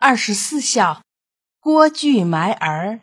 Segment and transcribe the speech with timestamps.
[0.00, 1.02] 二十四孝，
[1.58, 3.00] 郭巨埋儿。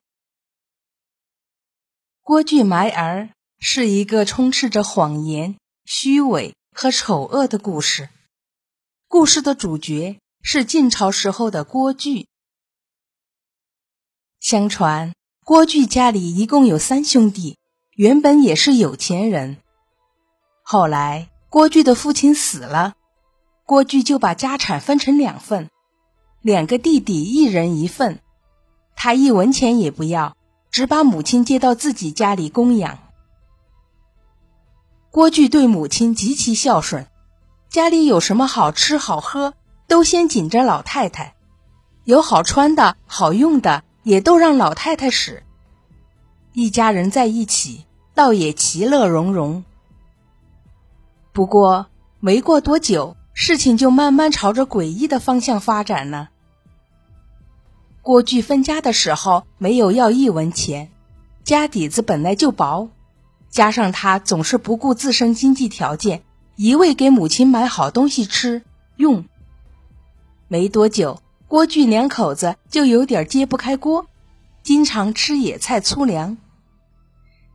[2.22, 8.08] 郭巨埋儿是一个充斥着谎言、虚伪和丑恶的故事。
[9.10, 12.30] 故事的主角是晋朝时候的郭巨。
[14.40, 17.58] 相传，郭巨家里一共有三兄弟，
[17.98, 19.58] 原本也是有钱人。
[20.64, 22.96] 后来，郭巨的父亲死了，
[23.66, 25.70] 郭巨就把家产分成两份。
[26.46, 28.20] 两个弟弟一人一份，
[28.96, 30.38] 他一文钱也不要，
[30.70, 33.00] 只把母亲接到自己家里供养。
[35.10, 37.08] 郭巨对母亲极其孝顺，
[37.68, 39.56] 家里有什么好吃好喝，
[39.88, 41.34] 都先紧着老太太；
[42.04, 45.42] 有好穿的好用的，也都让老太太使。
[46.54, 49.64] 一家人在一起，倒也其乐融融。
[51.34, 51.88] 不过
[52.20, 56.30] 没过多久，事情就慢慢朝着诡异的方向发展了。
[58.06, 60.92] 郭巨分家的时候没有要一文钱，
[61.44, 62.90] 家底子本来就薄，
[63.50, 66.22] 加上他总是不顾自身经济条件，
[66.56, 68.62] 一味给母亲买好东西吃
[68.96, 69.26] 用。
[70.48, 74.06] 没多久，郭巨两口子就有点揭不开锅，
[74.62, 76.38] 经常吃野菜粗粮。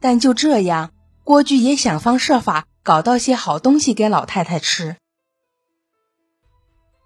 [0.01, 0.91] 但就这样，
[1.23, 4.97] 郭巨也想方设法搞到些好东西给老太太吃。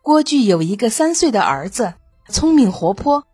[0.01, 1.93] 郭巨有一个三岁的儿子，
[2.31, 3.27] 聪明活泼。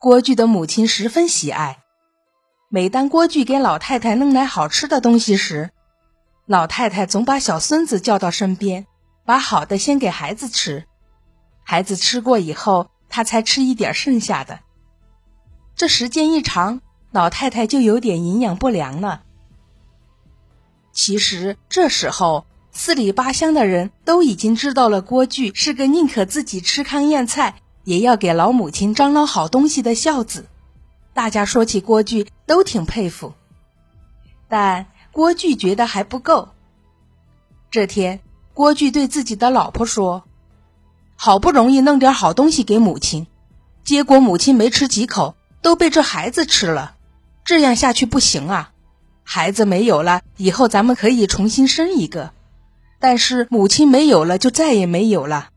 [0.00, 1.80] 郭巨的母亲十分喜爱。
[2.68, 5.70] 每当郭巨给老太太弄来好吃的东西时，
[6.46, 8.86] 老太太总把小孙子叫到身边，
[9.24, 10.86] 把好的先给孩子吃。
[11.64, 14.60] 孩子吃过以后，他才吃一点剩下的。
[15.74, 19.22] 这时间一长，老太太就有点营养不良了。
[20.92, 27.56] 其实这时候，四里八乡的人都已经知道了郭巨是个宁可自己吃糠咽菜。
[27.88, 30.44] 也要给老母亲张罗好东西的孝子，
[31.14, 33.32] 大家说起郭巨都挺佩服，
[34.46, 36.50] 但郭巨觉得还不够。
[37.70, 38.20] 这天，
[38.52, 40.24] 郭巨对自己的老婆说
[41.16, 43.26] ：“好不容易弄点好东西给母亲，
[43.84, 46.94] 结果母亲没吃几口，都被这孩子吃了，
[47.42, 48.72] 这样下去不行啊！
[49.24, 52.34] 孩子没有了，以后咱们可以重新生一个，
[53.00, 55.48] 但是母亲没有了，就再也没有了。”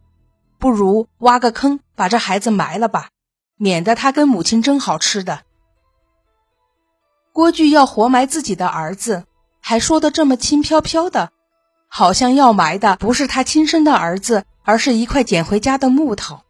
[0.61, 3.09] 不如挖个坑，把这孩子埋了吧，
[3.57, 5.41] 免得他跟母亲争好吃的。
[7.33, 9.25] 郭巨要活埋自己的儿子，
[9.59, 11.31] 还说的这么轻飘飘的，
[11.87, 16.41] 好像要埋的不是他亲生的儿子，而是一块捡回家的木头。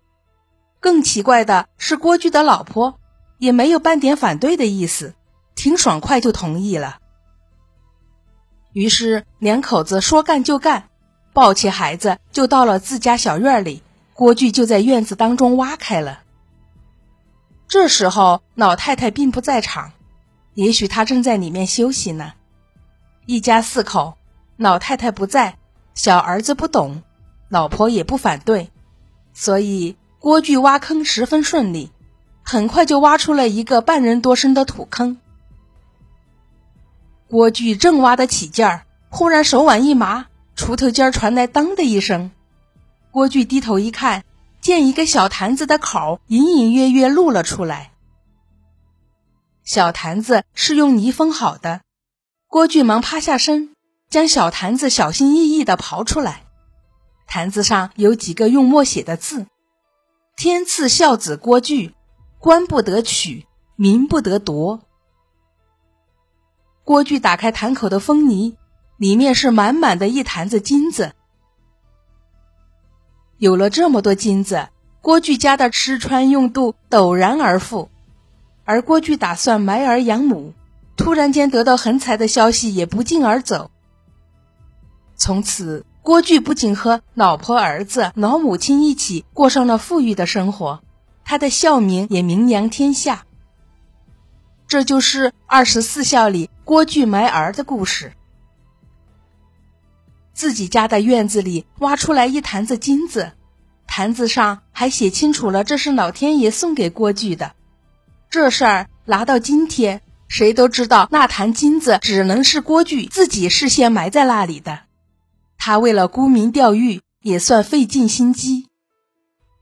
[0.82, 3.00] 更奇怪的是，郭巨的老婆
[3.38, 5.14] 也没有半点反对的意思，
[5.56, 6.98] 挺爽快就同意了。
[8.74, 10.90] 于是两口子说干就干，
[11.32, 13.82] 抱起孩子就到了自家小院里。
[14.22, 16.22] 郭巨就在院子当中挖开了。
[17.68, 19.94] 这时候老太太并不在场，
[20.54, 22.34] 也许她正在里面休息呢。
[23.26, 24.20] 一家四口，
[24.58, 25.58] 老太太不在，
[25.96, 27.02] 小儿子不懂，
[27.50, 28.70] 老婆也不反对，
[29.34, 31.92] 所以郭巨挖坑十分顺利，
[32.44, 35.18] 很快就挖出了一个半人多深的土坑。
[37.28, 42.30] 郭巨正挖得起劲儿，忽然手腕一麻，锄头尖传来“当”的一声。
[43.12, 44.24] 郭巨低头一看，
[44.62, 47.92] 见一个小坛子的口隐隐约约露了出来。
[49.66, 51.82] 小坛子是用泥封好的。
[52.48, 53.76] 郭巨忙趴下身，
[54.10, 56.44] 将小坛子小心翼翼的刨出来。
[57.28, 59.46] 坛子上有几个用墨写的字
[60.38, 61.94] ：“天赐孝子郭巨，
[62.40, 63.46] 官不得取，
[63.76, 64.80] 民不得夺。”
[66.86, 68.56] 郭巨打开坛口的封泥，
[68.98, 71.14] 里面是满满的一坛子金子。
[73.42, 74.68] 有了这么多金子，
[75.02, 77.90] 郭巨家的吃穿用度陡然而富。
[78.66, 80.54] 而郭巨打算埋儿养母，
[80.96, 83.72] 突然间得到横财的消息，也不胫而走。
[85.16, 90.84] 从此，郭巨不仅和老婆、儿子、老母亲一起过上了富裕的生活，
[91.26, 93.26] 他的孝名也名扬天下。
[94.68, 98.14] 这就是二十四孝里郭巨埋儿的故事。
[100.42, 103.34] 自己家的院子里挖出来一坛子金子，
[103.86, 107.52] 坛子上还写清楚了这是老天爷送给郭巨的。
[108.32, 114.80] 这事儿拿到今天，谁都知道那坛金子只能是郭巨自己事先埋在那里的。
[115.60, 118.66] 他为了沽名钓誉，也算费尽心机。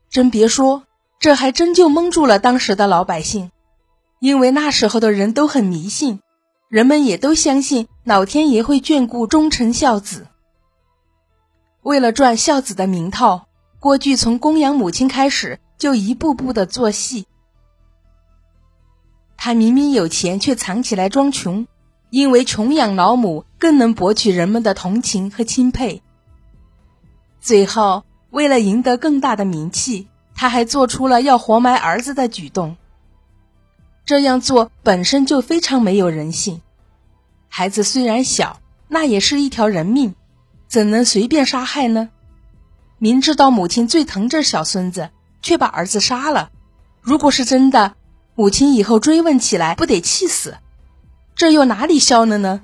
[0.08, 0.84] 真别说，
[1.18, 3.50] 这还真就蒙住了当时的老百姓，
[4.18, 6.20] 因为那时候的人都很迷信，
[6.70, 10.26] 人们也都相信老天爷会眷顾忠臣孝子。
[11.82, 13.42] 为了赚孝子的名头，
[13.78, 17.26] 郭巨从供养母亲开始，就一步步的做戏。
[19.36, 21.66] 他明明有钱，却藏起来装穷，
[22.10, 26.02] 因为穷养老母更能博取人们的同情和钦佩。
[27.40, 32.76] 最后，为了赢得更大的名气，他还做出了要活埋儿子的举动。
[34.04, 36.60] 这样做本身就非常没有人性。
[37.48, 40.14] 孩子虽然小，那也是一条人命，
[40.70, 42.10] 怎能随便杀害呢？
[42.98, 45.10] 明知道母亲最疼这小孙子，
[45.42, 46.52] 却把儿子杀了。
[47.00, 47.96] 如果是真的，
[48.36, 50.58] 母亲以后追问起来，不得气死？
[51.34, 52.62] 这又哪里消了呢？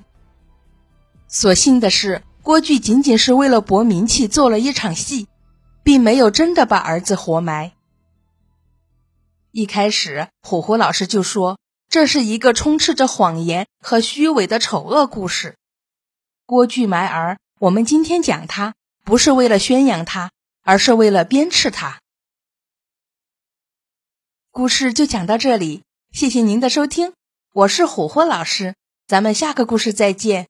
[1.27, 5.27] 所幸的是，郭巨仅仅是为了博名气做了一场戏，
[5.83, 7.73] 并没有真的把儿子活埋。
[9.51, 11.59] 一开始，虎虎老师就说
[11.89, 15.57] 这是一个充斥着谎言和虚伪的丑恶故事。
[16.45, 20.31] 郭巨埋儿，我们今天讲它，不是为了宣扬它，
[20.63, 22.03] 而是为了鞭笞它。
[24.51, 25.83] 故事就讲到这里，
[26.13, 27.15] 谢谢您的收听，
[27.55, 28.75] 我是虎虎老师，
[29.07, 30.49] 咱们下个故事再见。